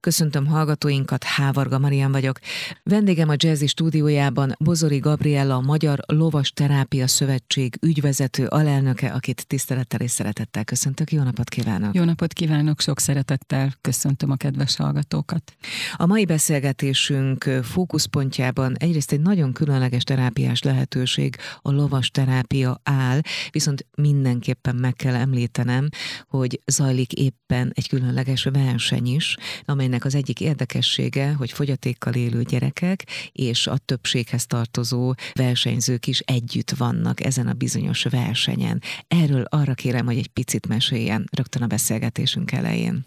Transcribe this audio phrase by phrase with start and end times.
[0.00, 2.38] Köszöntöm hallgatóinkat, Hávarga Marian vagyok.
[2.82, 10.00] Vendégem a Jazzy stúdiójában Bozori Gabriella, a Magyar Lovas Terápia Szövetség ügyvezető alelnöke, akit tisztelettel
[10.00, 11.12] és szeretettel köszöntök.
[11.12, 11.94] Jó napot kívánok!
[11.94, 15.54] Jó napot kívánok, sok szeretettel köszöntöm a kedves hallgatókat.
[15.96, 23.20] A mai beszélgetésünk fókuszpontjában egyrészt egy nagyon különleges terápiás lehetőség, a lovas terápia áll,
[23.50, 25.88] viszont mindenképpen meg kell említenem,
[26.28, 32.42] hogy zajlik éppen egy különleges verseny is, amely amelynek az egyik érdekessége, hogy fogyatékkal élő
[32.42, 38.82] gyerekek és a többséghez tartozó versenyzők is együtt vannak ezen a bizonyos versenyen.
[39.08, 43.04] Erről arra kérem, hogy egy picit meséljen rögtön a beszélgetésünk elején.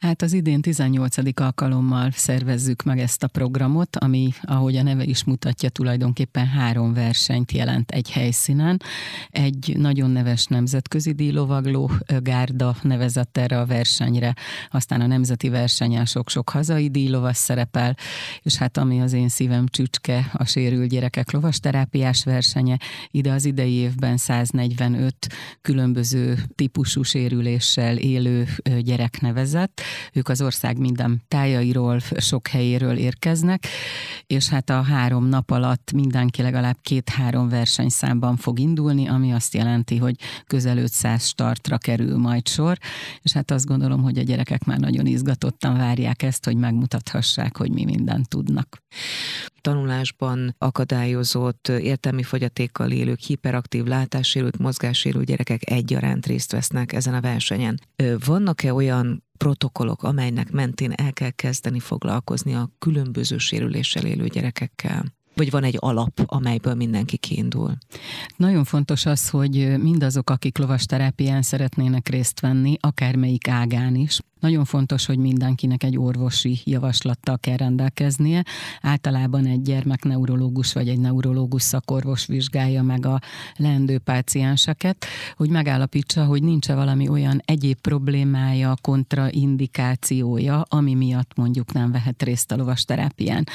[0.00, 1.16] Hát az idén 18.
[1.40, 7.52] alkalommal szervezzük meg ezt a programot, ami, ahogy a neve is mutatja, tulajdonképpen három versenyt
[7.52, 8.82] jelent egy helyszínen.
[9.30, 11.90] Egy nagyon neves nemzetközi díjlovagló
[12.22, 14.34] gárda nevezett erre a versenyre,
[14.70, 17.96] aztán a nemzeti versenyen sok-sok hazai díjlovas szerepel,
[18.42, 22.76] és hát ami az én szívem csücske, a sérült gyerekek lovasterápiás versenye,
[23.10, 25.14] ide az idei évben 145
[25.60, 28.48] különböző típusú sérüléssel élő
[28.82, 29.82] gyerek nevezett,
[30.12, 33.66] ők az ország minden tájairól, sok helyéről érkeznek,
[34.26, 39.96] és hát a három nap alatt mindenki legalább két-három versenyszámban fog indulni, ami azt jelenti,
[39.96, 40.14] hogy
[40.46, 42.78] közel 500 startra kerül majd sor,
[43.22, 47.70] és hát azt gondolom, hogy a gyerekek már nagyon izgatottan várják ezt, hogy megmutathassák, hogy
[47.70, 48.82] mi mindent tudnak.
[49.60, 57.80] Tanulásban akadályozott, értelmi fogyatékkal élők, hiperaktív, látássérült, mozgássérült gyerekek egyaránt részt vesznek ezen a versenyen.
[58.24, 65.04] Vannak-e olyan protokollok, amelynek mentén el kell kezdeni foglalkozni a különböző sérüléssel élő gyerekekkel?
[65.34, 67.76] Vagy van egy alap, amelyből mindenki kiindul?
[68.36, 75.06] Nagyon fontos az, hogy mindazok, akik lovasterápián szeretnének részt venni, akármelyik ágán is, nagyon fontos,
[75.06, 78.44] hogy mindenkinek egy orvosi javaslattal kell rendelkeznie.
[78.82, 83.20] Általában egy gyermekneurológus vagy egy neurológus szakorvos vizsgálja meg a
[83.56, 85.04] leendő pácienseket,
[85.36, 92.52] hogy megállapítsa, hogy nincs-e valami olyan egyéb problémája, kontraindikációja, ami miatt mondjuk nem vehet részt
[92.52, 93.46] a lovasterápián.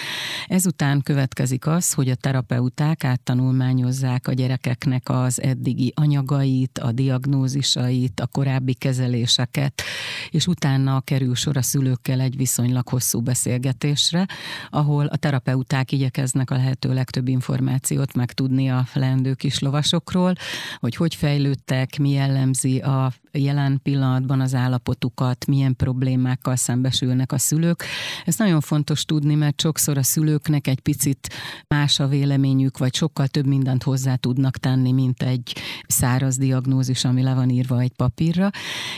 [0.48, 8.28] Ezután következik az, hogy a terapeuták áttanulmányozzák a gyerekeknek az eddigi anyagait, a diagnózisait, a
[8.28, 9.82] korábbi kezeléseket,
[10.30, 14.26] és utána utána kerül sor a szülőkkel egy viszonylag hosszú beszélgetésre,
[14.70, 20.34] ahol a terapeuták igyekeznek a lehető legtöbb információt megtudni a leendő kis lovasokról,
[20.80, 27.84] hogy hogy fejlődtek, mi jellemzi a jelen pillanatban az állapotukat, milyen problémákkal szembesülnek a szülők.
[28.26, 31.30] Ez nagyon fontos tudni, mert sokszor a szülőknek egy picit
[31.68, 35.56] más a véleményük, vagy sokkal több mindent hozzá tudnak tenni, mint egy
[35.88, 38.50] száraz diagnózis, ami le van írva egy papírra,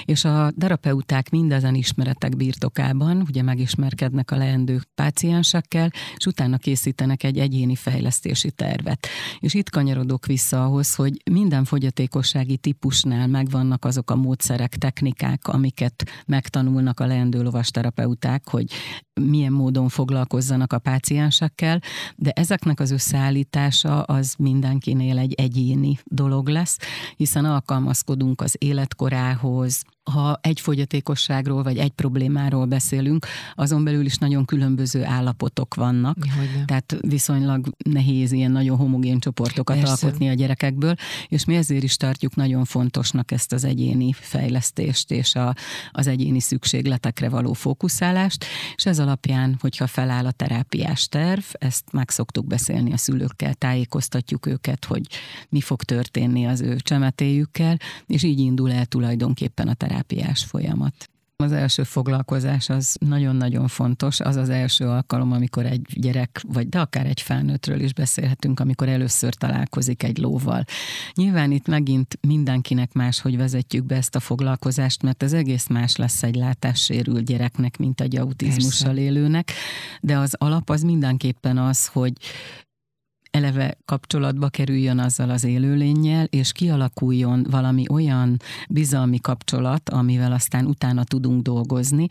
[0.06, 1.30] és a terapeuták
[1.68, 9.08] mindezen ismeretek birtokában, ugye megismerkednek a leendő páciensekkel, és utána készítenek egy egyéni fejlesztési tervet.
[9.40, 16.04] És itt kanyarodok vissza ahhoz, hogy minden fogyatékossági típusnál megvannak azok a módszerek, technikák, amiket
[16.26, 18.66] megtanulnak a leendő lovasterapeuták, hogy
[19.20, 21.82] milyen módon foglalkozzanak a páciensekkel,
[22.16, 26.78] de ezeknek az összeállítása az mindenkinél egy egyéni dolog lesz,
[27.16, 34.46] hiszen alkalmazkodunk az életkorához, ha egy fogyatékosságról vagy egy problémáról beszélünk, azon belül is nagyon
[34.46, 36.18] különböző állapotok vannak.
[36.38, 36.66] Hogyne.
[36.66, 39.92] Tehát viszonylag nehéz ilyen nagyon homogén csoportokat Persze.
[40.06, 40.96] alkotni a gyerekekből,
[41.28, 45.56] és mi ezért is tartjuk nagyon fontosnak ezt az egyéni fejlesztést és a,
[45.92, 48.46] az egyéni szükségletekre való fókuszálást,
[48.76, 54.46] és ez alapján, hogyha feláll a terápiás terv, ezt meg szoktuk beszélni a szülőkkel, tájékoztatjuk
[54.46, 55.08] őket, hogy
[55.50, 61.10] mi fog történni az ő csemetéjükkel, és így indul el tulajdonképpen a terápiás folyamat.
[61.44, 66.80] Az első foglalkozás az nagyon-nagyon fontos, az az első alkalom, amikor egy gyerek, vagy de
[66.80, 70.64] akár egy felnőttről is beszélhetünk, amikor először találkozik egy lóval.
[71.14, 75.96] Nyilván itt megint mindenkinek más, hogy vezetjük be ezt a foglalkozást, mert az egész más
[75.96, 79.04] lesz egy látássérült gyereknek, mint egy autizmussal Persze.
[79.04, 79.52] élőnek,
[80.02, 82.14] de az alap az mindenképpen az, hogy
[83.32, 88.38] eleve kapcsolatba kerüljön azzal az élőlényel, és kialakuljon valami olyan
[88.70, 92.08] bizalmi kapcsolat, amivel aztán utána tudunk dolgozni.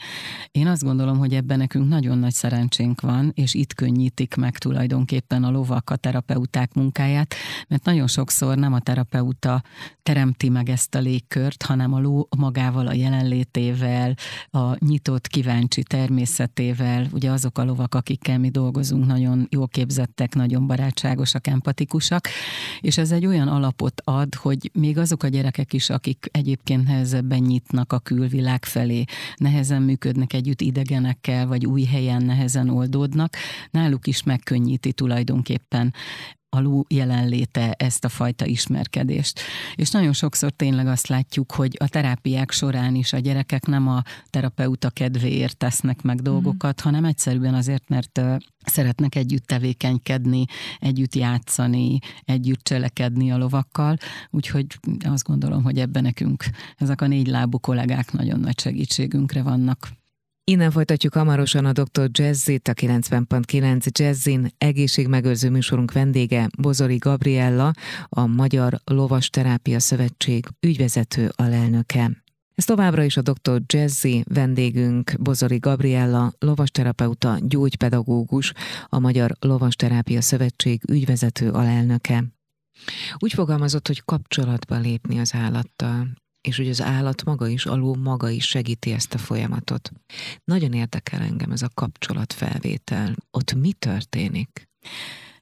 [0.50, 5.44] Én azt gondolom, hogy ebben nekünk nagyon nagy szerencsénk van, és itt könnyítik meg tulajdonképpen
[5.44, 7.34] a lovak, a terapeuták munkáját,
[7.68, 9.62] mert nagyon sokszor nem a terapeuta
[10.02, 14.14] teremti meg ezt a légkört, hanem a ló magával, a jelenlétével,
[14.50, 20.66] a nyitott, kíváncsi természetével, ugye azok a lovak, akikkel mi dolgozunk, nagyon jól képzettek, nagyon
[20.66, 22.28] barátság barátságosak, empatikusak,
[22.80, 27.38] és ez egy olyan alapot ad, hogy még azok a gyerekek is, akik egyébként nehezebben
[27.38, 29.04] nyitnak a külvilág felé,
[29.36, 33.36] nehezen működnek együtt idegenekkel, vagy új helyen nehezen oldódnak,
[33.70, 35.94] náluk is megkönnyíti tulajdonképpen
[36.56, 39.40] a ló jelenléte ezt a fajta ismerkedést.
[39.74, 44.02] És nagyon sokszor tényleg azt látjuk, hogy a terápiák során is a gyerekek nem a
[44.30, 46.84] terapeuta kedvéért tesznek meg dolgokat, mm.
[46.84, 48.20] hanem egyszerűen azért, mert
[48.64, 50.44] szeretnek együtt tevékenykedni,
[50.78, 53.96] együtt játszani, együtt cselekedni a lovakkal,
[54.30, 54.66] úgyhogy
[55.04, 56.44] azt gondolom, hogy ebben nekünk
[56.76, 59.95] ezek a négy lábú kollégák nagyon nagy segítségünkre vannak.
[60.50, 62.08] Innen folytatjuk hamarosan a Dr.
[62.10, 67.72] Jazzit, a 90.9 Jazzin egészségmegőrző műsorunk vendége Bozori Gabriella,
[68.08, 72.10] a Magyar Lovas Terápia Szövetség ügyvezető alelnöke.
[72.54, 73.62] Ez továbbra is a Dr.
[73.66, 78.52] Jazzy vendégünk, Bozori Gabriella, lovasterapeuta, gyógypedagógus,
[78.86, 82.24] a Magyar Lovasterápia Szövetség ügyvezető alelnöke.
[83.16, 86.08] Úgy fogalmazott, hogy kapcsolatba lépni az állattal
[86.46, 89.90] és hogy az állat maga is, alul maga is segíti ezt a folyamatot.
[90.44, 93.14] Nagyon érdekel engem ez a kapcsolatfelvétel.
[93.30, 94.68] Ott mi történik?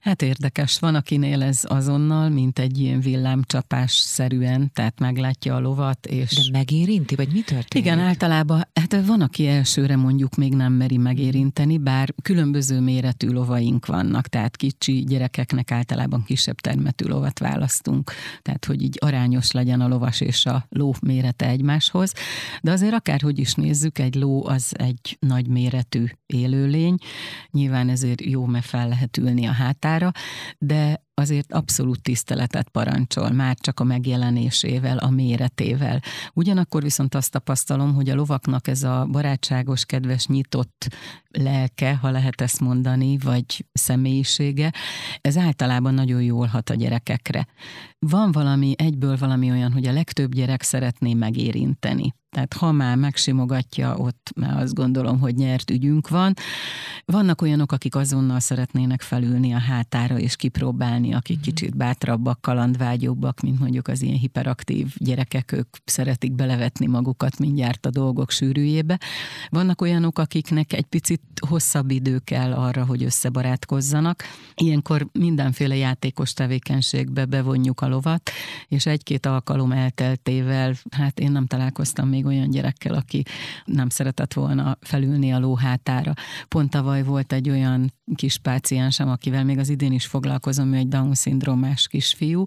[0.05, 6.05] Hát érdekes, van akinél ez azonnal, mint egy ilyen villámcsapás szerűen, tehát meglátja a lovat,
[6.05, 6.33] és...
[6.33, 7.87] De megérinti, vagy mi történik?
[7.87, 13.85] Igen, általában, hát van, aki elsőre mondjuk még nem meri megérinteni, bár különböző méretű lovaink
[13.85, 18.11] vannak, tehát kicsi gyerekeknek általában kisebb termetű lovat választunk,
[18.41, 22.13] tehát hogy így arányos legyen a lovas és a ló mérete egymáshoz,
[22.61, 26.95] de azért akárhogy is nézzük, egy ló az egy nagy méretű élőlény,
[27.51, 30.11] nyilván ezért jó, mert fel lehet ülni a hátán, magára,
[30.59, 36.01] de azért abszolút tiszteletet parancsol, már csak a megjelenésével, a méretével.
[36.33, 40.87] Ugyanakkor viszont azt tapasztalom, hogy a lovaknak ez a barátságos, kedves, nyitott
[41.31, 44.73] lelke, ha lehet ezt mondani, vagy személyisége,
[45.21, 47.47] ez általában nagyon jól hat a gyerekekre.
[47.99, 52.13] Van valami, egyből valami olyan, hogy a legtöbb gyerek szeretné megérinteni.
[52.35, 56.33] Tehát ha már megsimogatja, ott már azt gondolom, hogy nyert ügyünk van.
[57.05, 61.43] Vannak olyanok, akik azonnal szeretnének felülni a hátára és kipróbálni, akik mm-hmm.
[61.43, 67.89] kicsit bátrabbak, kalandvágyóbbak, mint mondjuk az ilyen hiperaktív gyerekek, ők szeretik belevetni magukat mindjárt a
[67.89, 68.99] dolgok sűrűjébe.
[69.49, 74.23] Vannak olyanok, akiknek egy picit hosszabb idő kell arra, hogy összebarátkozzanak.
[74.55, 78.29] Ilyenkor mindenféle játékos tevékenységbe bevonjuk a lovat,
[78.67, 83.23] és egy-két alkalom elteltével, hát én nem találkoztam még olyan gyerekkel, aki
[83.65, 86.13] nem szeretett volna felülni a lóhátára.
[86.47, 90.87] Pont tavaly volt egy olyan kis páciensem, akivel még az idén is foglalkozom, ő egy
[90.95, 92.45] Down-szindrómás kisfiú,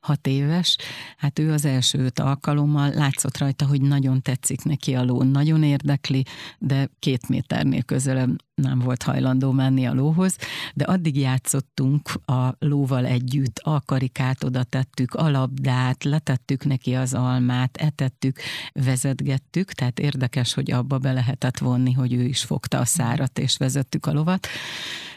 [0.00, 0.76] hat éves.
[1.16, 5.62] Hát ő az első öt alkalommal látszott rajta, hogy nagyon tetszik neki a ló, nagyon
[5.62, 6.24] érdekli,
[6.58, 10.36] de két méternél közelebb nem volt hajlandó menni a lóhoz,
[10.74, 17.14] de addig játszottunk a lóval együtt, a karikát oda tettük, a labdát, letettük neki az
[17.14, 18.40] almát, etettük,
[18.72, 23.56] vezetgettük, tehát érdekes, hogy abba be lehetett vonni, hogy ő is fogta a szárat, és
[23.56, 24.46] vezettük a lovat,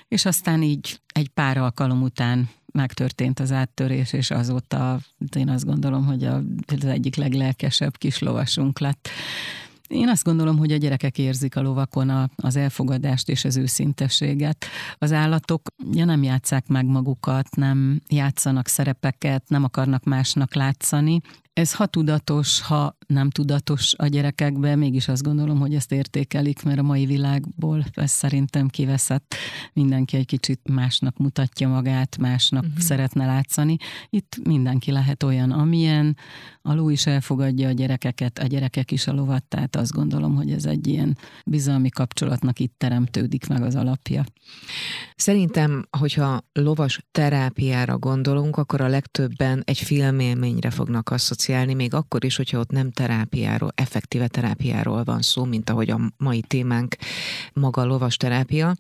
[0.08, 5.00] és aztán így egy pár alkalom után megtörtént az áttörés, és azóta
[5.36, 9.10] én azt gondolom, hogy az egyik leglelkesebb kis lovasunk lett.
[9.88, 14.66] Én azt gondolom, hogy a gyerekek érzik a lovakon a, az elfogadást és az őszintességet.
[14.98, 15.62] Az állatok
[15.92, 21.22] ja, nem játszák meg magukat, nem játszanak szerepeket, nem akarnak másnak látszani,
[21.58, 26.80] ez ha tudatos, ha nem tudatos a gyerekekben, mégis azt gondolom, hogy ezt értékelik, mert
[26.80, 29.36] a mai világból ez szerintem kiveszett.
[29.74, 32.80] Mindenki egy kicsit másnak mutatja magát, másnak uh-huh.
[32.80, 33.78] szeretne látszani.
[34.10, 36.18] Itt mindenki lehet olyan, amilyen.
[36.62, 40.52] A ló is elfogadja a gyerekeket, a gyerekek is a lovat, tehát azt gondolom, hogy
[40.52, 44.24] ez egy ilyen bizalmi kapcsolatnak itt teremtődik meg az alapja.
[45.16, 52.26] Szerintem, hogyha lovas terápiára gondolunk, akkor a legtöbben egy filmélményre fognak asszociálni asszociálni, még akkor
[52.26, 56.96] is, hogyha ott nem terápiáról, effektíve terápiáról van szó, mint ahogy a mai témánk
[57.54, 58.76] maga a lovas terápia,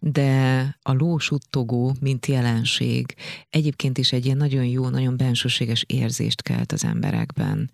[0.00, 3.14] de a lósuttogó, mint jelenség,
[3.50, 7.70] egyébként is egy ilyen nagyon jó, nagyon bensőséges érzést kelt az emberekben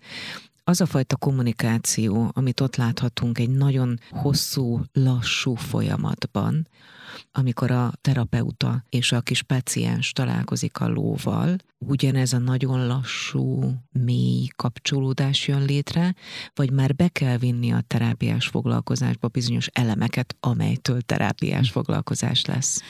[0.69, 6.67] az a fajta kommunikáció, amit ott láthatunk egy nagyon hosszú, lassú folyamatban,
[7.31, 14.47] amikor a terapeuta és a kis paciens találkozik a lóval, ugyanez a nagyon lassú, mély
[14.55, 16.15] kapcsolódás jön létre,
[16.53, 22.81] vagy már be kell vinni a terápiás foglalkozásba bizonyos elemeket, amelytől terápiás foglalkozás lesz?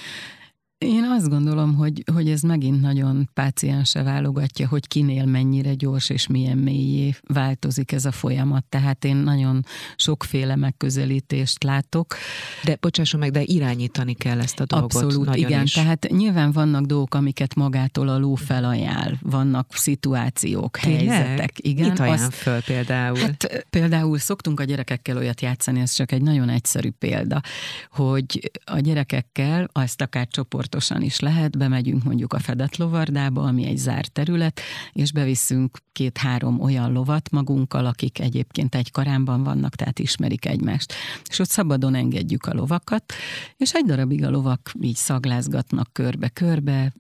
[0.85, 6.27] Én azt gondolom, hogy, hogy ez megint nagyon páciense válogatja, hogy kinél mennyire gyors és
[6.27, 8.63] milyen mélyé változik ez a folyamat.
[8.69, 12.15] Tehát én nagyon sokféle megközelítést látok.
[12.63, 14.93] De bocsásson meg, de irányítani kell ezt a dolgot.
[14.93, 15.63] Abszolút, igen.
[15.63, 15.71] Is.
[15.73, 19.17] Tehát nyilván vannak dolgok, amiket magától a ló felajánl.
[19.21, 21.07] Vannak szituációk, Tényleg?
[21.07, 21.51] helyzetek.
[21.55, 23.17] Igen, Mit ajánl azt, föl például?
[23.17, 27.41] Hát például szoktunk a gyerekekkel olyat játszani, ez csak egy nagyon egyszerű példa,
[27.91, 30.27] hogy a gyerekekkel, azt akár
[30.69, 34.59] csoportosan is lehet, bemegyünk mondjuk a fedett lovardába, ami egy zárt terület,
[34.93, 40.93] és beviszünk két-három olyan lovat magunkkal, akik egyébként egy karámban vannak, tehát ismerik egymást.
[41.29, 43.13] És ott szabadon engedjük a lovakat,
[43.57, 46.93] és egy darabig a lovak így szaglázgatnak körbe-körbe,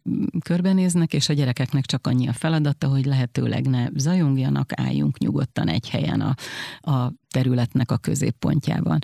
[0.43, 5.89] körbenéznek, és a gyerekeknek csak annyi a feladata, hogy lehetőleg ne zajongjanak, álljunk nyugodtan egy
[5.89, 6.35] helyen a,
[6.91, 8.99] a területnek a középpontjában.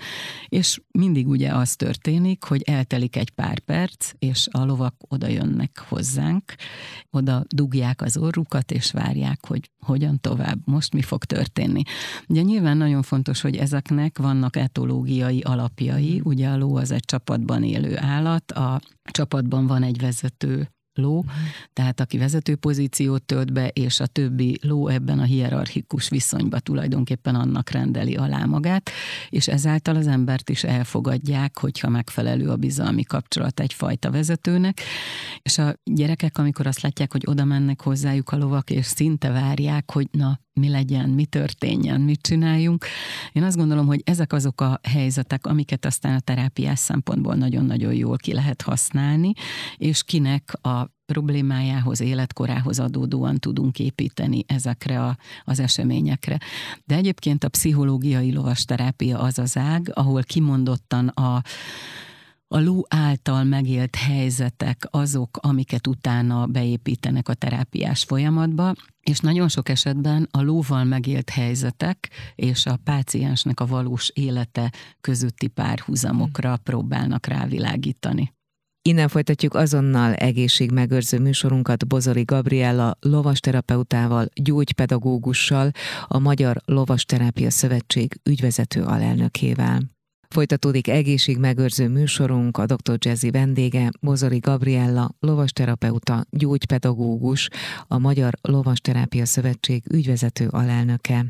[0.47, 5.83] És mindig ugye az történik, hogy eltelik egy pár perc, és a lovak oda jönnek
[5.87, 6.55] hozzánk,
[7.09, 11.81] oda dugják az orrukat, és várják, hogy hogyan tovább, most mi fog történni.
[12.27, 17.63] Ugye nyilván nagyon fontos, hogy ezeknek vannak etológiai alapjai, ugye a ló az egy csapatban
[17.63, 21.33] élő állat, a csapatban van egy vezető ló, uh-huh.
[21.73, 27.35] tehát aki vezető pozíciót tölt be, és a többi ló ebben a hierarchikus viszonyban tulajdonképpen
[27.35, 28.89] annak rendeli alá magát,
[29.29, 34.81] és ezáltal az embert is elfogadják, hogyha megfelelő a bizalmi kapcsolat egyfajta vezetőnek,
[35.41, 39.91] és a gyerekek, amikor azt látják, hogy oda mennek hozzájuk a lovak, és szinte várják,
[39.91, 42.85] hogy na, mi legyen, mi történjen, mit csináljunk.
[43.33, 48.17] Én azt gondolom, hogy ezek azok a helyzetek, amiket aztán a terápiás szempontból nagyon-nagyon jól
[48.17, 49.33] ki lehet használni,
[49.77, 56.37] és kinek a problémájához, életkorához adódóan tudunk építeni ezekre a, az eseményekre.
[56.85, 61.41] De egyébként a pszichológiai lovasterápia az az ág, ahol kimondottan a
[62.47, 69.69] a ló által megélt helyzetek azok, amiket utána beépítenek a terápiás folyamatba, és nagyon sok
[69.69, 78.33] esetben a lóval megélt helyzetek és a páciensnek a valós élete közötti párhuzamokra próbálnak rávilágítani.
[78.87, 85.71] Innen folytatjuk azonnal egészségmegőrző műsorunkat Bozori Gabriella lovasterapeutával, gyógypedagógussal,
[86.07, 89.81] a Magyar Lovasterápia Szövetség ügyvezető alelnökével.
[90.29, 92.97] Folytatódik egészségmegőrző műsorunk, a dr.
[92.97, 97.49] Jazzy vendége, Bozori Gabriella, lovasterapeuta, gyógypedagógus,
[97.87, 101.25] a Magyar Lovasterápia Szövetség ügyvezető alelnöke.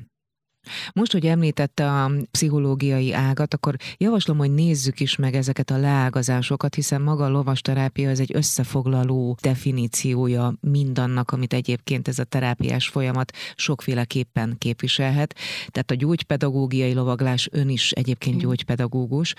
[0.93, 6.75] Most, hogy említette a pszichológiai ágat, akkor javaslom, hogy nézzük is meg ezeket a leágazásokat,
[6.75, 13.31] hiszen maga a lovasterápia ez egy összefoglaló definíciója mindannak, amit egyébként ez a terápiás folyamat
[13.55, 15.35] sokféleképpen képviselhet.
[15.67, 19.33] Tehát a gyógypedagógiai lovaglás, ön is egyébként gyógypedagógus.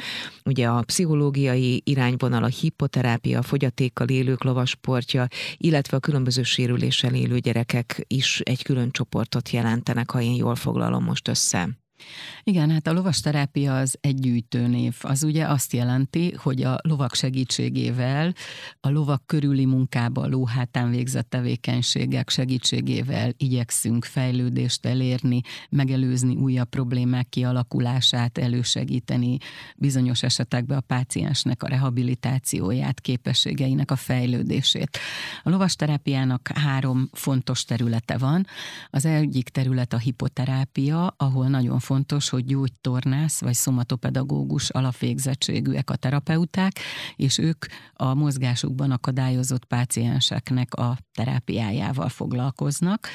[0.45, 7.38] Ugye a pszichológiai irányvonal, a hipoterápia, a fogyatékkal élők lovasportja, illetve a különböző sérüléssel élő
[7.38, 11.86] gyerekek is egy külön csoportot jelentenek, ha én jól foglalom most most össze.
[12.43, 14.97] Igen, hát a lovasterápia az egy gyűjtőnév.
[15.00, 18.35] Az ugye azt jelenti, hogy a lovak segítségével,
[18.81, 27.29] a lovak körüli munkába, a lóhátán végzett tevékenységek segítségével igyekszünk fejlődést elérni, megelőzni újabb problémák
[27.29, 29.38] kialakulását, elősegíteni
[29.76, 34.99] bizonyos esetekben a páciensnek a rehabilitációját, képességeinek a fejlődését.
[35.43, 38.47] A lovasterápiának három fontos területe van.
[38.91, 46.78] Az egyik terület a hipoterápia, ahol nagyon fontos, hogy gyógytornász vagy szomatopedagógus alapvégzettségűek a terapeuták,
[47.16, 53.09] és ők a mozgásukban akadályozott pácienseknek a terápiájával foglalkoznak.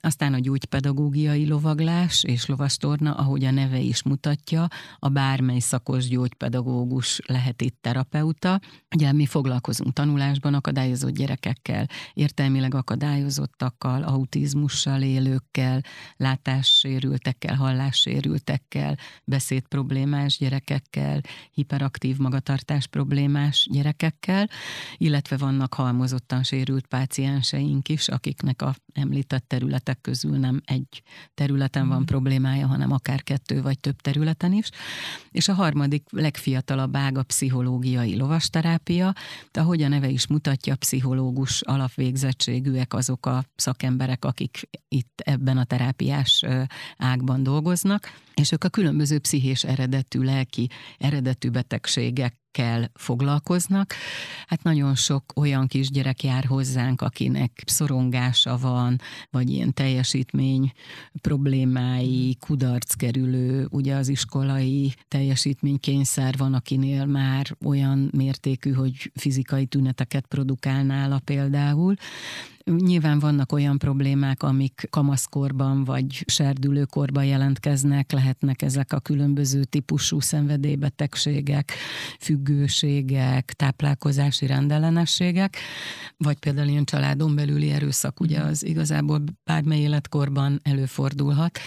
[0.00, 7.20] Aztán a gyógypedagógiai lovaglás és lovastorna, ahogy a neve is mutatja, a bármely szakos gyógypedagógus
[7.26, 8.60] lehet itt terapeuta.
[8.94, 15.80] Ugye mi foglalkozunk tanulásban akadályozott gyerekekkel, értelmileg akadályozottakkal, autizmussal élőkkel,
[16.16, 24.48] látássérültekkel, hallássérültekkel, sérültekkel, beszéd problémás gyerekekkel, hiperaktív magatartás problémás gyerekekkel,
[24.96, 31.02] illetve vannak halmozottan sérült pácienseink is, akiknek a említett területek közül nem egy
[31.34, 32.04] területen van mm.
[32.04, 34.68] problémája, hanem akár kettő vagy több területen is.
[35.30, 39.14] És a harmadik legfiatalabb ág a pszichológiai lovasterápia,
[39.50, 45.64] de ahogy a neve is mutatja, pszichológus alapvégzettségűek azok a szakemberek, akik itt ebben a
[45.64, 46.44] terápiás
[46.96, 50.68] ágban dolgoznak, foglalkoznak, és ők a különböző pszichés eredetű, lelki
[50.98, 53.94] eredetű betegségek kell foglalkoznak.
[54.46, 60.72] Hát nagyon sok olyan kisgyerek jár hozzánk, akinek szorongása van, vagy ilyen teljesítmény
[61.20, 70.26] problémái, kudarc kerülő, ugye az iskolai teljesítménykényszer van, akinél már olyan mértékű, hogy fizikai tüneteket
[70.26, 71.94] produkál nála például.
[72.64, 81.72] Nyilván vannak olyan problémák, amik kamaszkorban vagy serdülőkorban jelentkeznek, lehetnek ezek a különböző típusú szenvedélybetegségek,
[82.20, 85.56] függőségek, táplálkozási rendellenességek,
[86.16, 91.58] vagy például ilyen családon belüli erőszak, ugye az igazából bármely életkorban előfordulhat.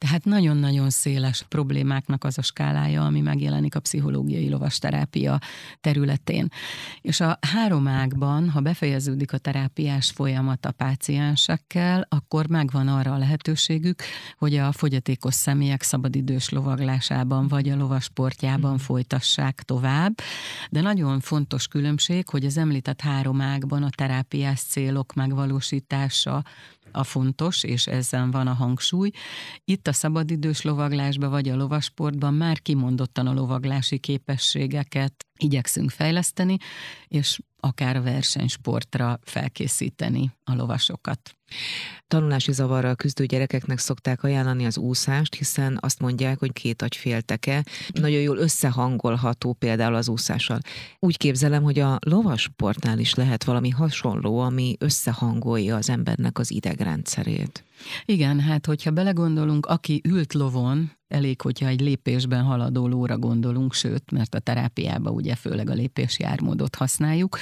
[0.00, 5.38] Tehát nagyon-nagyon széles problémáknak az a skálája, ami megjelenik a pszichológiai lovasterápia
[5.80, 6.48] területén.
[7.00, 13.18] És a három ágban, ha befejeződik a terápiás folyamat a páciensekkel, akkor megvan arra a
[13.18, 14.02] lehetőségük,
[14.38, 18.76] hogy a fogyatékos személyek szabadidős lovaglásában vagy a lovasportjában mm.
[18.76, 20.20] folytassák tovább.
[20.70, 26.42] De nagyon fontos különbség, hogy az említett három ágban a terápiás célok megvalósítása
[26.92, 29.10] a fontos, és ezen van a hangsúly.
[29.64, 36.56] Itt a szabadidős lovaglásban vagy a lovasportban már kimondottan a lovaglási képességeket igyekszünk fejleszteni,
[37.08, 41.34] és akár a versenysportra felkészíteni a lovasokat.
[42.08, 47.64] Tanulási zavarral küzdő gyerekeknek szokták ajánlani az úszást, hiszen azt mondják, hogy két agy félteke
[47.92, 50.58] nagyon jól összehangolható például az úszással.
[50.98, 57.64] Úgy képzelem, hogy a lovasportnál is lehet valami hasonló, ami összehangolja az embernek az idegrendszerét.
[58.04, 64.10] Igen, hát hogyha belegondolunk, aki ült lovon, elég, hogyha egy lépésben haladó lóra gondolunk, sőt,
[64.10, 67.38] mert a terápiában ugye főleg a lépésjármódot használjuk,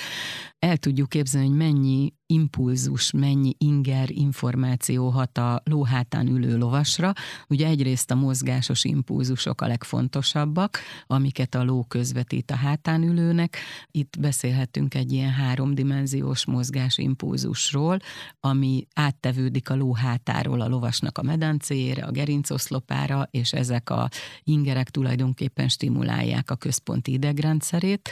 [0.58, 7.12] el tudjuk képzelni, hogy mennyi impulzus, mennyi inger információ hat a lóhátán ülő lovasra.
[7.48, 13.56] Ugye egyrészt a mozgásos impulzusok a legfontosabbak, amiket a ló közvetít a hátán ülőnek.
[13.90, 17.98] Itt beszélhetünk egy ilyen háromdimenziós mozgás impulzusról,
[18.40, 19.94] ami áttevődik a ló
[20.28, 24.08] hátáról a lovasnak a medencéjére, a gerincoszlopára, és ezek a
[24.44, 28.10] ingerek tulajdonképpen stimulálják a központi idegrendszerét,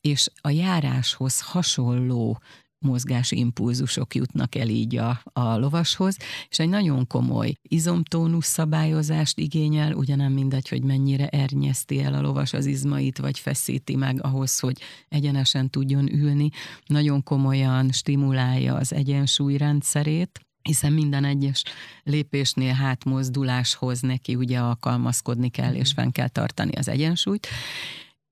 [0.00, 2.38] és a járáshoz hasonló
[2.78, 6.16] mozgási impulzusok jutnak el így a, a lovashoz,
[6.48, 12.20] és egy nagyon komoly izomtónusz szabályozást igényel, ugye nem mindegy, hogy mennyire ernyeszti el a
[12.20, 16.50] lovas az izmait, vagy feszíti meg ahhoz, hogy egyenesen tudjon ülni,
[16.86, 21.62] nagyon komolyan stimulálja az egyensúlyrendszerét, hiszen minden egyes
[22.04, 27.46] lépésnél hátmozduláshoz neki ugye alkalmazkodni kell, és fenn kell tartani az egyensúlyt,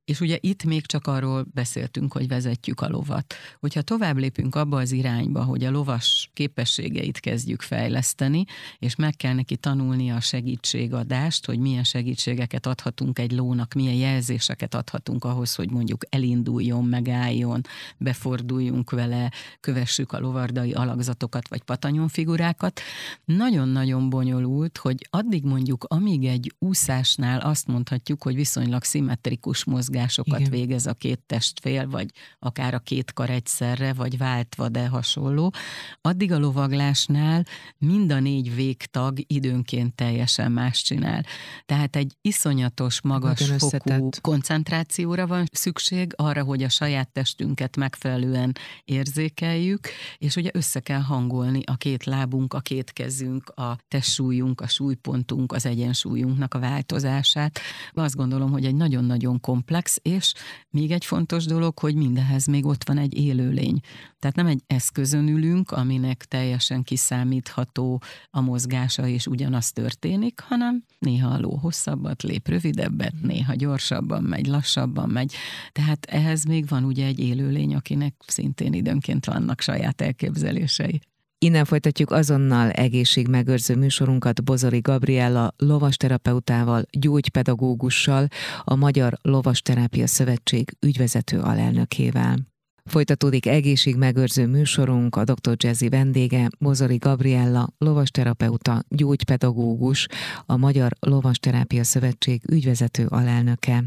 [0.04, 3.34] és ugye itt még csak arról beszéltünk, hogy vezetjük a lovat.
[3.60, 8.44] Hogyha tovább lépünk abba az irányba, hogy a lovas képességeit kezdjük fejleszteni,
[8.78, 14.74] és meg kell neki tanulni a segítségadást, hogy milyen segítségeket adhatunk egy lónak, milyen jelzéseket
[14.74, 17.60] adhatunk ahhoz, hogy mondjuk elinduljon, megálljon,
[17.96, 22.80] beforduljunk vele, kövessük a lovardai alakzatokat vagy patanyonfigurákat.
[23.24, 30.40] Nagyon-nagyon bonyolult, hogy addig mondjuk, amíg egy úszásnál azt mondhatjuk, hogy viszonylag szimmetrikus mozgás mozgásokat
[30.40, 30.50] Igen.
[30.50, 35.52] végez a két testfél, vagy akár a két kar egyszerre, vagy váltva, de hasonló.
[36.00, 37.44] Addig a lovaglásnál
[37.78, 41.24] mind a négy végtag időnként teljesen más csinál.
[41.66, 44.20] Tehát egy iszonyatos, magas fokú összetett.
[44.20, 48.52] koncentrációra van szükség, arra, hogy a saját testünket megfelelően
[48.84, 54.68] érzékeljük, és ugye össze kell hangolni a két lábunk, a két kezünk, a testsúlyunk, a
[54.68, 57.60] súlypontunk, az egyensúlyunknak a változását.
[57.92, 60.32] Azt gondolom, hogy egy nagyon-nagyon komplex komplex, és
[60.70, 63.80] még egy fontos dolog, hogy mindehez még ott van egy élőlény.
[64.18, 71.28] Tehát nem egy eszközön ülünk, aminek teljesen kiszámítható a mozgása, és ugyanaz történik, hanem néha
[71.28, 75.34] a ló hosszabbat lép, rövidebbet, néha gyorsabban megy, lassabban megy.
[75.72, 81.00] Tehát ehhez még van ugye egy élőlény, akinek szintén időnként vannak saját elképzelései.
[81.44, 88.26] Innen folytatjuk azonnal egészségmegőrző műsorunkat Bozori Gabriella lovasterapeutával, gyógypedagógussal,
[88.64, 92.38] a Magyar Lovasterápia Szövetség ügyvezető alelnökével.
[92.84, 95.54] Folytatódik egészségmegőrző műsorunk, a dr.
[95.56, 100.06] Jazzy vendége, Bozori Gabriella, lovasterapeuta, gyógypedagógus,
[100.46, 103.84] a Magyar Lovasterápia Szövetség ügyvezető alelnöke.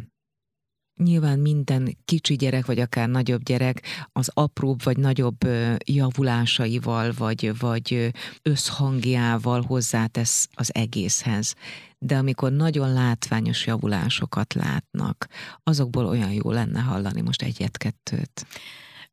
[0.97, 3.81] Nyilván minden kicsi gyerek, vagy akár nagyobb gyerek
[4.11, 5.37] az apróbb vagy nagyobb
[5.85, 11.53] javulásaival, vagy, vagy összhangjával hozzátesz az egészhez.
[11.99, 15.27] De amikor nagyon látványos javulásokat látnak,
[15.63, 18.45] azokból olyan jó lenne hallani most egyet-kettőt.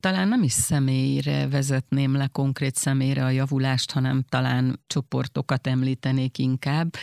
[0.05, 6.95] Talán nem is személyre vezetném le konkrét személyre a javulást, hanem talán csoportokat említenék inkább,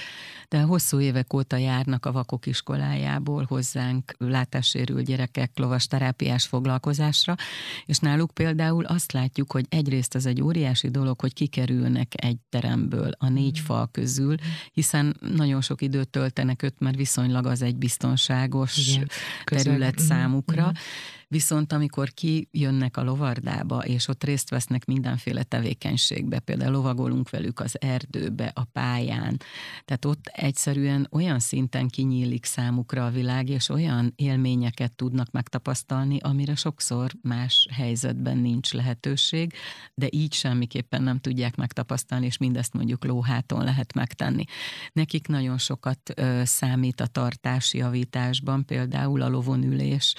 [0.50, 7.36] de hosszú évek óta járnak a vakok iskolájából hozzánk látássérült gyerekek lovasterápiás foglalkozásra,
[7.86, 13.12] és náluk például azt látjuk, hogy egyrészt ez egy óriási dolog, hogy kikerülnek egy teremből
[13.18, 13.64] a négy mm.
[13.64, 14.36] fal közül,
[14.72, 19.08] hiszen nagyon sok időt töltenek öt, mert viszonylag az egy biztonságos Igen,
[19.44, 20.18] terület közel.
[20.18, 20.64] számukra.
[20.64, 27.60] Mm-hmm Viszont amikor kijönnek a lovardába, és ott részt vesznek mindenféle tevékenységbe, például lovagolunk velük
[27.60, 29.38] az erdőbe, a pályán,
[29.86, 36.56] tehát ott egyszerűen olyan szinten kinyílik számukra a világ, és olyan élményeket tudnak megtapasztalni, amire
[36.56, 39.54] sokszor más helyzetben nincs lehetőség,
[39.94, 44.44] de így semmiképpen nem tudják megtapasztalni, és mindezt mondjuk lóháton lehet megtenni.
[44.94, 50.14] Nekik nagyon sokat ö, számít a tartásjavításban, például a lovonülés,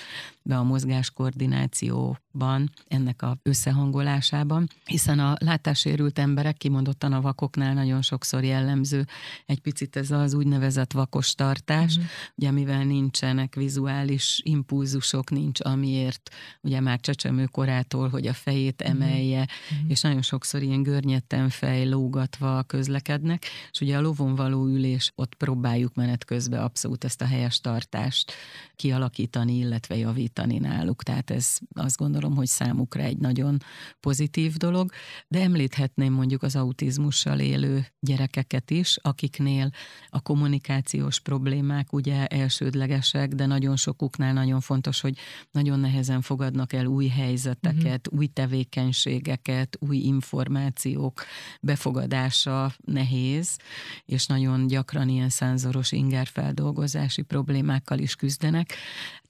[0.44, 0.62] be a
[1.02, 9.06] mozgáskoordinációban, ennek a összehangolásában, hiszen a látássérült emberek kimondottan a vakoknál nagyon sokszor jellemző
[9.46, 12.10] egy picit ez az úgynevezett vakos tartás, uh-huh.
[12.34, 18.90] ugye mivel nincsenek vizuális impulzusok, nincs amiért ugye már csecsemőkorától, hogy a fejét mhm.
[18.90, 19.90] emelje, uh-huh.
[19.90, 25.34] és nagyon sokszor ilyen görnyetten fej lógatva közlekednek, és ugye a lovon való ülés, ott
[25.34, 28.32] próbáljuk menet közben abszolút ezt a helyes tartást
[28.76, 30.91] kialakítani, illetve javítani náluk.
[30.96, 33.58] Tehát ez azt gondolom, hogy számukra egy nagyon
[34.00, 34.90] pozitív dolog,
[35.28, 39.70] de említhetném mondjuk az autizmussal élő gyerekeket is, akiknél
[40.08, 45.18] a kommunikációs problémák ugye elsődlegesek, de nagyon sokuknál nagyon fontos, hogy
[45.50, 48.18] nagyon nehezen fogadnak el új helyzeteket, uh-huh.
[48.18, 51.24] új tevékenységeket, új információk
[51.60, 53.58] befogadása nehéz,
[54.04, 58.74] és nagyon gyakran ilyen szánzoros ingerfeldolgozási problémákkal is küzdenek,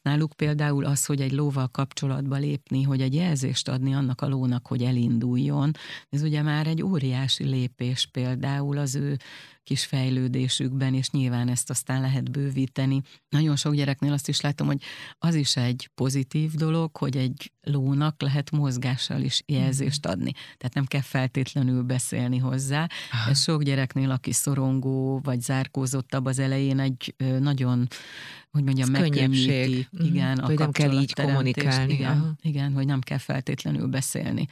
[0.02, 4.66] Náluk például az, hogy egy lóval kapcsolatba lépni, hogy egy jelzést adni annak a lónak,
[4.66, 5.70] hogy elinduljon,
[6.08, 9.16] ez ugye már egy óriási lépés például az ő
[9.64, 13.02] kis fejlődésükben, és nyilván ezt aztán lehet bővíteni.
[13.28, 14.82] Nagyon sok gyereknél azt is látom, hogy
[15.18, 20.12] az is egy pozitív dolog, hogy egy lónak lehet mozgással is jelzést mhm.
[20.12, 20.32] adni.
[20.32, 22.86] Tehát nem kell feltétlenül beszélni hozzá.
[23.10, 23.30] Aha.
[23.30, 27.88] Ez sok gyereknél, aki szorongó vagy zárkózottabb az elején egy nagyon
[28.52, 30.04] hogy mondjam, megkönnyíti, mhm.
[30.04, 31.92] igen, a hogy nem kell így kommunikálni.
[31.92, 34.48] Igen, igen, hogy nem kell feltétlenül beszélni.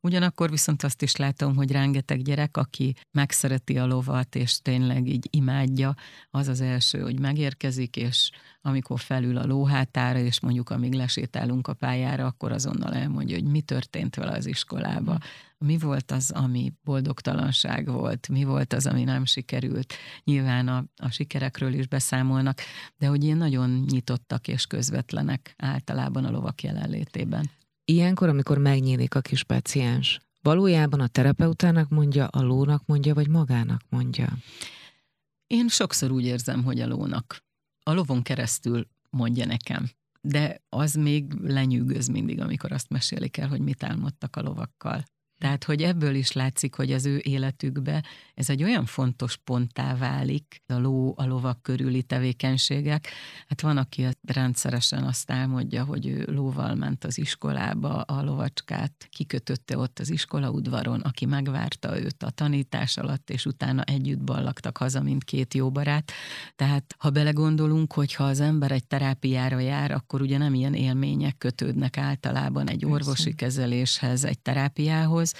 [0.00, 5.28] Ugyanakkor viszont azt is látom, hogy rengeteg gyerek, aki megszereti a lovat, és tényleg így
[5.30, 5.94] imádja,
[6.30, 8.30] az az első, hogy megérkezik, és
[8.62, 13.60] amikor felül a lóhátára, és mondjuk amíg lesétálunk a pályára, akkor azonnal elmondja, hogy mi
[13.60, 15.18] történt vele az iskolába,
[15.58, 19.94] mi volt az, ami boldogtalanság volt, mi volt az, ami nem sikerült.
[20.24, 22.60] Nyilván a, a sikerekről is beszámolnak,
[22.96, 27.50] de hogy ilyen nagyon nyitottak és közvetlenek általában a lovak jelenlétében.
[27.84, 33.82] Ilyenkor, amikor megnyílik a kis paciens, valójában a terapeutának mondja, a lónak mondja, vagy magának
[33.88, 34.36] mondja?
[35.46, 37.44] Én sokszor úgy érzem, hogy a lónak.
[37.82, 39.90] A lovon keresztül mondja nekem.
[40.20, 45.04] De az még lenyűgöz mindig, amikor azt mesélik el, hogy mit álmodtak a lovakkal.
[45.42, 48.02] Tehát, hogy ebből is látszik, hogy az ő életükbe
[48.34, 53.08] ez egy olyan fontos ponttá válik, a ló, a lovak körüli tevékenységek.
[53.48, 59.78] Hát van, aki rendszeresen azt álmodja, hogy ő lóval ment az iskolába, a lovacskát kikötötte
[59.78, 65.02] ott az iskola udvaron, aki megvárta őt a tanítás alatt, és utána együtt ballagtak haza,
[65.02, 66.12] mint két jó barát.
[66.56, 71.38] Tehát, ha belegondolunk, hogy ha az ember egy terápiára jár, akkor ugye nem ilyen élmények
[71.38, 75.31] kötődnek általában egy orvosi kezeléshez, egy terápiához,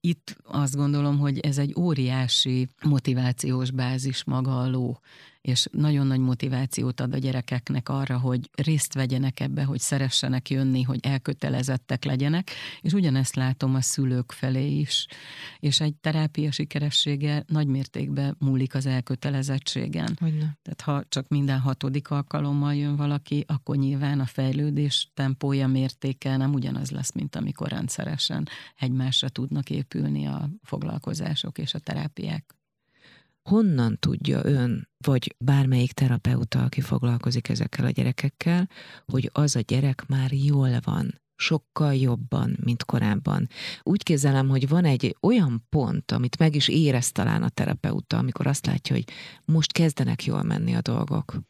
[0.00, 4.98] itt azt gondolom, hogy ez egy óriási motivációs bázis maga a ló
[5.40, 10.82] és nagyon nagy motivációt ad a gyerekeknek arra, hogy részt vegyenek ebbe, hogy szeressenek jönni,
[10.82, 12.50] hogy elkötelezettek legyenek,
[12.80, 15.06] és ugyanezt látom a szülők felé is.
[15.58, 20.16] És egy terápia sikeressége nagy mértékben múlik az elkötelezettségen.
[20.20, 20.58] Hogyne.
[20.62, 26.52] Tehát ha csak minden hatodik alkalommal jön valaki, akkor nyilván a fejlődés tempója mértéke nem
[26.52, 32.59] ugyanaz lesz, mint amikor rendszeresen egymásra tudnak épülni a foglalkozások és a terápiák
[33.48, 38.68] honnan tudja ön, vagy bármelyik terapeuta, aki foglalkozik ezekkel a gyerekekkel,
[39.06, 43.48] hogy az a gyerek már jól van, sokkal jobban, mint korábban.
[43.82, 48.46] Úgy képzelem, hogy van egy olyan pont, amit meg is érez talán a terapeuta, amikor
[48.46, 49.04] azt látja, hogy
[49.44, 51.40] most kezdenek jól menni a dolgok.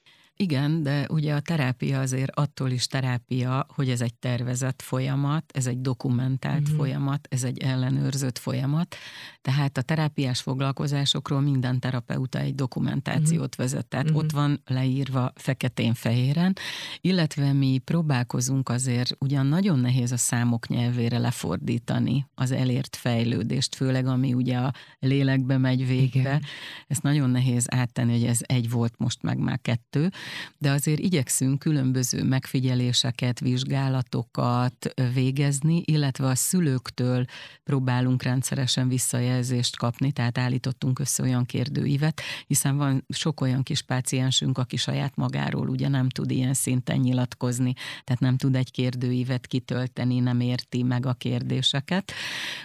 [0.40, 5.66] Igen, de ugye a terápia azért attól is terápia, hogy ez egy tervezett folyamat, ez
[5.66, 6.76] egy dokumentált uh-huh.
[6.76, 8.96] folyamat, ez egy ellenőrzött folyamat,
[9.40, 13.56] tehát a terápiás foglalkozásokról minden terapeuta egy dokumentációt uh-huh.
[13.56, 14.22] vezet, tehát uh-huh.
[14.22, 16.52] ott van leírva feketén-fehéren,
[17.00, 24.06] illetve mi próbálkozunk azért, ugyan nagyon nehéz a számok nyelvére lefordítani az elért fejlődést, főleg
[24.06, 26.42] ami ugye a lélekbe megy végbe, Igen.
[26.86, 30.10] ezt nagyon nehéz áttenni, hogy ez egy volt, most meg már kettő,
[30.58, 37.24] de azért igyekszünk különböző megfigyeléseket, vizsgálatokat végezni, illetve a szülőktől
[37.64, 44.58] próbálunk rendszeresen visszajelzést kapni, tehát állítottunk össze olyan kérdőívet, hiszen van sok olyan kis páciensünk,
[44.58, 47.72] aki saját magáról ugye nem tud ilyen szinten nyilatkozni,
[48.04, 52.12] tehát nem tud egy kérdőívet kitölteni, nem érti meg a kérdéseket.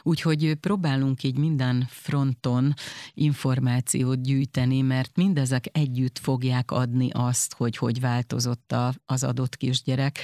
[0.02, 2.74] Úgyhogy próbálunk így minden fronton
[3.14, 10.20] információt gyűjteni, mert mindezek együtt fogják adni azt, hogy hogy változott a, az adott kisgyerek.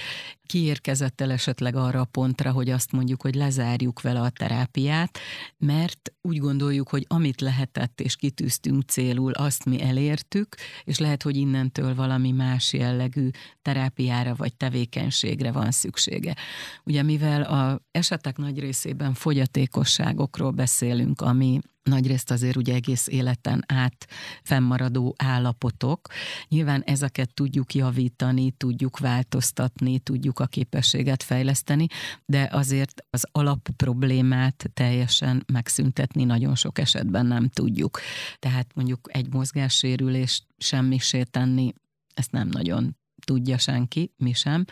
[0.45, 5.19] Kiérkezett el esetleg arra a pontra, hogy azt mondjuk, hogy lezárjuk vele a terápiát,
[5.57, 11.35] mert úgy gondoljuk, hogy amit lehetett és kitűztünk célul, azt mi elértük, és lehet, hogy
[11.35, 13.29] innentől valami más jellegű
[13.61, 16.35] terápiára vagy tevékenységre van szüksége.
[16.83, 24.07] Ugye mivel a esetek nagy részében fogyatékosságokról beszélünk, ami nagyrészt azért ugye egész életen át
[24.43, 26.07] fennmaradó állapotok.
[26.47, 31.87] Nyilván ezeket tudjuk javítani, tudjuk változtatni, tudjuk a képességet fejleszteni,
[32.25, 37.99] de azért az alapproblémát teljesen megszüntetni nagyon sok esetben nem tudjuk.
[38.39, 41.73] Tehát mondjuk egy mozgássérülést semmisé tenni,
[42.13, 44.65] ezt nem nagyon tudja senki, mi sem.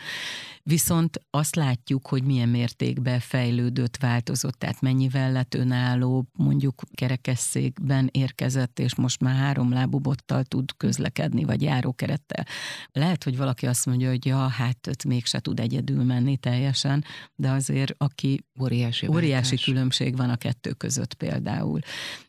[0.63, 8.79] Viszont azt látjuk, hogy milyen mértékben fejlődött, változott, tehát mennyivel lett önálló, mondjuk kerekesszékben érkezett,
[8.79, 12.45] és most már három lábú bottal tud közlekedni, vagy járókerettel.
[12.91, 17.03] Lehet, hogy valaki azt mondja, hogy ja, hát még mégse tud egyedül menni teljesen,
[17.35, 21.79] de azért aki óriási, óriási különbség van a kettő között például.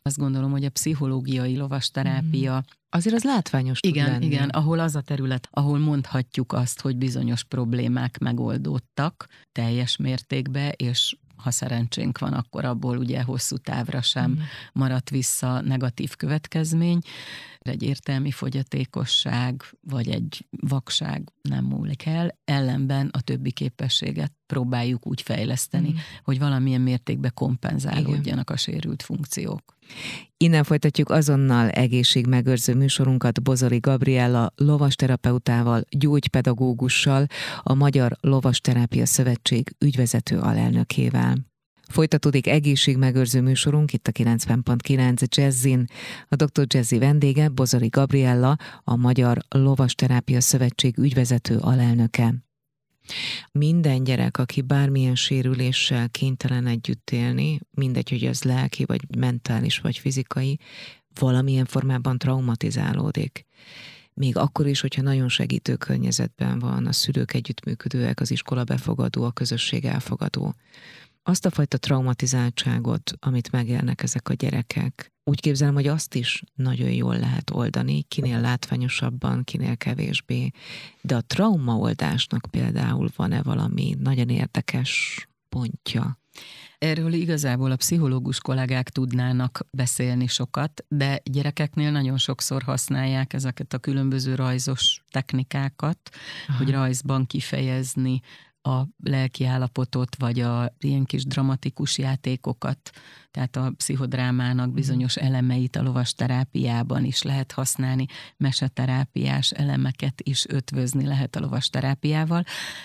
[0.01, 4.25] Azt gondolom, hogy a pszichológiai lovasterápia mm Azért az látványos Igen, tud lenni.
[4.25, 11.15] igen, ahol az a terület, ahol mondhatjuk azt, hogy bizonyos problémák megoldódtak teljes mértékben, és
[11.35, 14.39] ha szerencsénk van, akkor abból ugye hosszú távra sem mm.
[14.73, 16.99] maradt vissza negatív következmény.
[17.59, 25.21] Egy értelmi fogyatékosság, vagy egy vakság nem múlik el, ellenben a többi képességet próbáljuk úgy
[25.21, 25.95] fejleszteni, mm.
[26.23, 28.43] hogy valamilyen mértékben kompenzálódjanak Igen.
[28.45, 29.77] a sérült funkciók.
[30.37, 37.25] Innen folytatjuk azonnal egészségmegőrző műsorunkat Bozori Gabriella lovasterapeutával, gyógypedagógussal,
[37.61, 41.49] a Magyar Lovasterápia Szövetség ügyvezető alelnökével.
[41.87, 45.85] Folytatódik egészségmegőrző műsorunk itt a 90.9 Jazzin.
[46.27, 46.65] A Dr.
[46.67, 52.33] Jazzy vendége Bozori Gabriella, a Magyar Lovasterápia Szövetség ügyvezető alelnöke.
[53.51, 59.97] Minden gyerek, aki bármilyen sérüléssel kénytelen együtt élni, mindegy, hogy ez lelki, vagy mentális, vagy
[59.97, 60.59] fizikai,
[61.19, 63.45] valamilyen formában traumatizálódik.
[64.13, 69.31] Még akkor is, hogyha nagyon segítő környezetben van, a szülők együttműködőek, az iskola befogadó, a
[69.31, 70.55] közösség elfogadó.
[71.23, 76.91] Azt a fajta traumatizáltságot, amit megélnek ezek a gyerekek, úgy képzelem, hogy azt is nagyon
[76.91, 80.51] jól lehet oldani, kinél látványosabban, kinél kevésbé.
[81.01, 86.19] De a traumaoldásnak például van-e valami nagyon érdekes pontja?
[86.77, 93.77] Erről igazából a pszichológus kollégák tudnának beszélni sokat, de gyerekeknél nagyon sokszor használják ezeket a
[93.77, 95.99] különböző rajzos technikákat,
[96.47, 96.57] Aha.
[96.57, 98.19] hogy rajzban kifejezni
[98.61, 102.91] a lelki állapotot, vagy a ilyen kis dramatikus játékokat,
[103.31, 104.75] tehát a pszichodrámának mhm.
[104.75, 108.05] bizonyos elemeit a lovas terápiában is lehet használni,
[108.37, 112.43] meseterápiás elemeket is ötvözni lehet a lovas terápiával.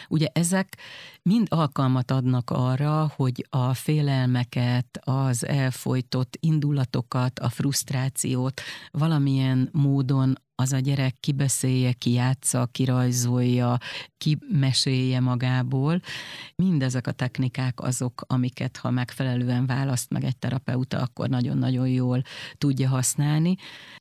[0.09, 0.77] Ugye ezek
[1.23, 10.73] mind alkalmat adnak arra, hogy a félelmeket, az elfolytott indulatokat, a frusztrációt valamilyen módon az
[10.73, 13.79] a gyerek kibeszélje, kijátsza, kirajzolja,
[14.19, 16.01] kimesélje magából.
[16.55, 22.23] Mindezek a technikák azok, amiket ha megfelelően választ meg egy terapeuta, akkor nagyon-nagyon jól
[22.59, 23.57] tudja használni.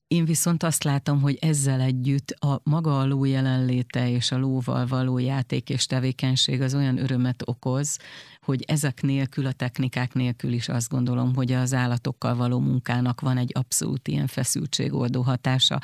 [0.08, 4.86] Én viszont azt látom, hogy ezzel együtt a maga a ló jelenléte és a lóval
[4.86, 7.98] való játék és tevékenység az olyan örömet okoz,
[8.46, 13.38] hogy ezek nélkül, a technikák nélkül is azt gondolom, hogy az állatokkal való munkának van
[13.38, 15.80] egy abszolút ilyen feszültségoldó hatása.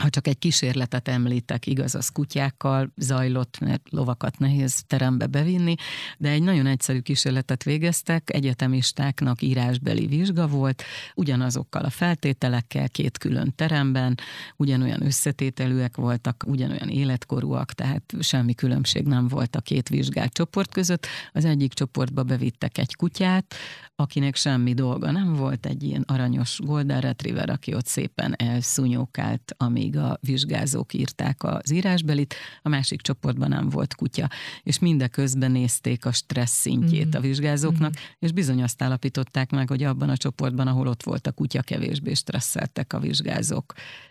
[0.00, 5.74] Ha csak egy kísérletet említek, igaz, az kutyákkal zajlott, mert lovakat nehéz terembe bevinni,
[6.18, 10.82] de egy nagyon egyszerű kísérletet végeztek, egyetemistáknak írásbeli vizsga volt,
[11.14, 14.14] ugyanazokkal a feltételekkel, két külön teremben,
[14.56, 21.06] ugyanolyan összetételűek voltak, ugyanolyan életkorúak, tehát semmi különbség nem volt a két vizsgált csoport között.
[21.32, 23.54] Az egyik csoportba bevittek egy kutyát,
[23.96, 29.96] akinek semmi dolga nem volt, egy ilyen aranyos golden retriever, aki ott szépen elszúnyókált, amíg
[29.96, 34.28] a vizsgázók írták az írásbelit, a másik csoportban nem volt kutya,
[34.62, 37.18] és mindeközben nézték a stressz szintjét mm.
[37.18, 38.02] a vizsgázóknak, mm.
[38.18, 42.14] és bizony azt állapították meg, hogy abban a csoportban, ahol ott volt a kutya, kevésbé
[42.14, 43.47] stresszeltek a vizsgázók.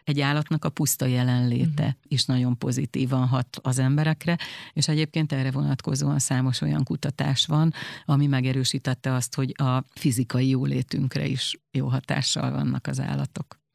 [0.04, 2.02] Egy állatnak a puszta jelenléte mm.
[2.08, 4.38] is nagyon pozitívan hat az emberekre,
[4.74, 7.74] és egyébként erre vonatkozóan számos olyan kutatás van,
[8.06, 13.67] ami megerősítette azt, hogy a fizikai jólétünkre is jó hatással vannak az állatok.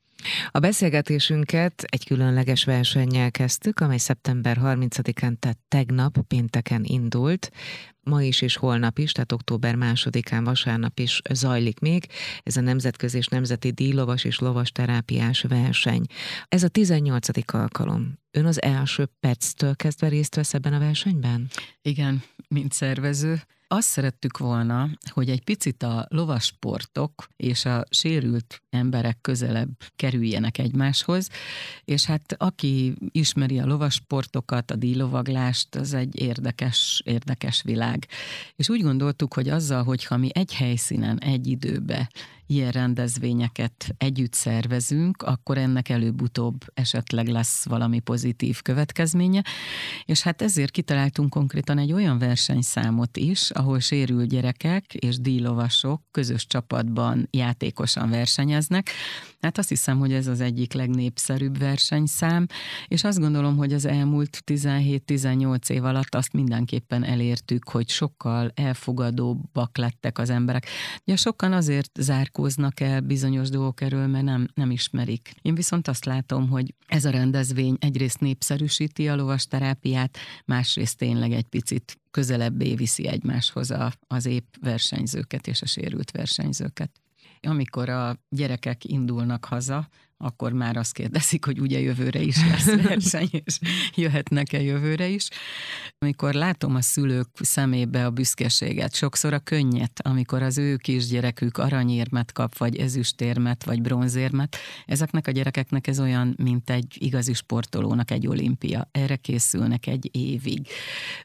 [0.51, 7.51] A beszélgetésünket egy különleges versennyel kezdtük, amely szeptember 30-án, tehát tegnap, pénteken indult.
[8.01, 12.07] Ma is és holnap is, tehát október másodikán, vasárnap is zajlik még.
[12.43, 16.03] Ez a Nemzetközi és Nemzeti Díjlovas és Lovas Terápiás verseny.
[16.49, 17.29] Ez a 18.
[17.55, 18.19] alkalom.
[18.31, 21.49] Ön az első perctől kezdve részt vesz ebben a versenyben?
[21.83, 29.19] Igen, mint szervező azt szerettük volna, hogy egy picit a lovasportok és a sérült emberek
[29.21, 31.29] közelebb kerüljenek egymáshoz,
[31.85, 38.07] és hát aki ismeri a lovasportokat, a díjlovaglást, az egy érdekes, érdekes világ.
[38.57, 42.11] És úgy gondoltuk, hogy azzal, hogyha mi egy helyszínen, egy időbe
[42.55, 49.43] ilyen rendezvényeket együtt szervezünk, akkor ennek előbb-utóbb esetleg lesz valami pozitív következménye.
[50.05, 56.47] És hát ezért kitaláltunk konkrétan egy olyan versenyszámot is, ahol sérült gyerekek és díjlovasok közös
[56.47, 58.91] csapatban játékosan versenyeznek.
[59.41, 62.47] Hát azt hiszem, hogy ez az egyik legnépszerűbb versenyszám,
[62.89, 69.77] és azt gondolom, hogy az elmúlt 17-18 év alatt azt mindenképpen elértük, hogy sokkal elfogadóbbak
[69.77, 70.67] lettek az emberek.
[71.07, 75.35] Ugye sokan azért zárkó nyilatkoznak el bizonyos dolgok erről, mert nem, nem ismerik.
[75.43, 81.47] Én viszont azt látom, hogy ez a rendezvény egyrészt népszerűsíti a lovasterápiát, másrészt tényleg egy
[81.47, 86.91] picit közelebbé viszi egymáshoz a, az épp versenyzőket és a sérült versenyzőket.
[87.41, 89.89] Amikor a gyerekek indulnak haza,
[90.23, 93.59] akkor már azt kérdezik, hogy ugye jövőre is lesz verseny, és
[93.95, 95.29] jöhetnek-e jövőre is.
[95.99, 102.33] Amikor látom a szülők szemébe a büszkeséget, sokszor a könnyet, amikor az ő kisgyerekük aranyérmet
[102.33, 104.57] kap, vagy ezüstérmet, vagy bronzérmet,
[104.87, 108.89] ezeknek a gyerekeknek ez olyan, mint egy igazi sportolónak egy olimpia.
[108.91, 110.67] Erre készülnek egy évig.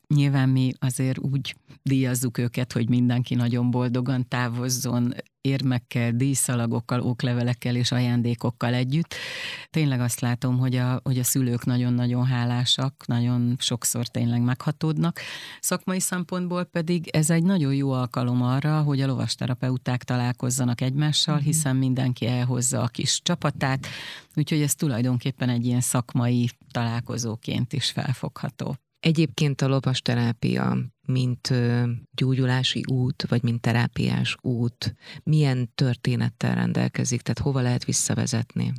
[0.07, 5.13] Nyilván mi azért úgy díjazzuk őket, hogy mindenki nagyon boldogan távozzon
[5.47, 9.15] érmekkel, díszalagokkal, oklevelekkel és ajándékokkal együtt.
[9.69, 15.19] Tényleg azt látom, hogy a, hogy a szülők nagyon-nagyon hálásak, nagyon sokszor tényleg meghatódnak.
[15.59, 21.49] Szakmai szempontból pedig ez egy nagyon jó alkalom arra, hogy a lovasterapeuták találkozzanak egymással, uh-huh.
[21.49, 23.87] hiszen mindenki elhozza a kis csapatát,
[24.35, 28.75] úgyhogy ez tulajdonképpen egy ilyen szakmai találkozóként is felfogható.
[28.99, 30.77] Egyébként a lovasterápia,
[31.07, 31.53] mint
[32.11, 38.73] gyógyulási út, vagy mint terápiás út, milyen történettel rendelkezik, tehát hova lehet visszavezetni?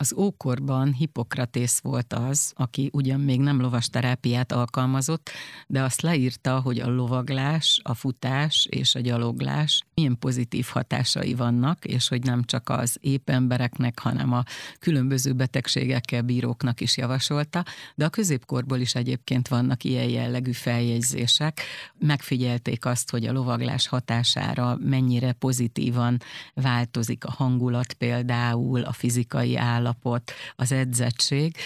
[0.00, 5.30] Az ókorban Hippokratész volt az, aki ugyan még nem lovasterápiát alkalmazott,
[5.66, 11.84] de azt leírta, hogy a lovaglás, a futás és a gyaloglás milyen pozitív hatásai vannak,
[11.84, 14.42] és hogy nem csak az épp embereknek, hanem a
[14.78, 21.60] különböző betegségekkel bíróknak is javasolta, de a középkorból is egyébként vannak ilyen jellegű feljegyzések.
[21.98, 26.20] Megfigyelték azt, hogy a lovaglás hatására mennyire pozitívan
[26.54, 31.56] változik a hangulat például, a fizikai állapot, állapot, az edzettség,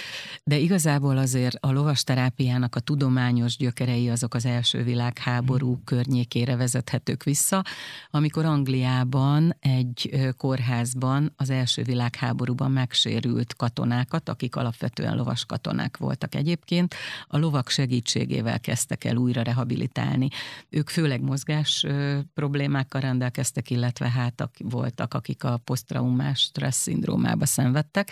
[0.44, 5.84] de igazából azért a lovasterápiának a tudományos gyökerei azok az első világháború mm.
[5.84, 7.62] környékére vezethetők vissza,
[8.10, 16.94] amikor Angliában egy kórházban az első világháborúban megsérült katonákat, akik alapvetően lovas katonák voltak egyébként,
[17.26, 20.28] a lovak segítségével kezdtek el újra rehabilitálni.
[20.70, 21.86] Ők főleg mozgás
[22.34, 28.10] problémákkal rendelkeztek, illetve hát voltak, akik a posztraumás stressz szindrómába szenvedtek,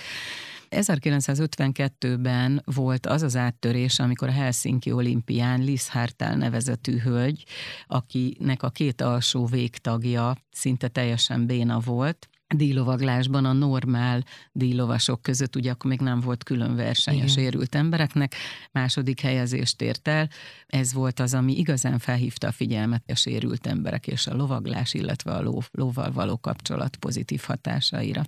[0.73, 7.45] 1952-ben volt az az áttörés, amikor a Helsinki olimpián Liz Hartel nevezetű hölgy,
[7.87, 15.71] akinek a két alsó végtagja szinte teljesen béna volt, díjlovaglásban a normál díjlovasok között, ugye
[15.71, 17.27] akkor még nem volt külön verseny Igen.
[17.27, 18.35] a sérült embereknek,
[18.73, 20.29] második helyezést ért el.
[20.67, 25.33] Ez volt az, ami igazán felhívta a figyelmet a sérült emberek és a lovaglás, illetve
[25.33, 28.23] a ló, lóval való kapcsolat pozitív hatásaira.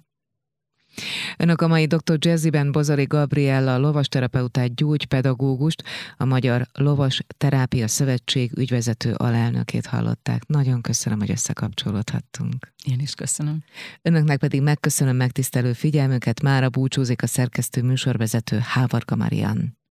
[1.37, 2.17] Önök a mai dr.
[2.19, 5.83] Jazzyben Bozari Gabriella lovasterapeutát, gyógypedagógust,
[6.17, 10.47] a Magyar Lovas Terápia Szövetség ügyvezető alelnökét hallották.
[10.47, 12.73] Nagyon köszönöm, hogy összekapcsolódhattunk.
[12.91, 13.65] Én is köszönöm.
[14.03, 16.43] Önöknek pedig megköszönöm megtisztelő figyelmüket.
[16.43, 19.79] Mára búcsúzik a szerkesztő műsorvezető Hávarka Marian.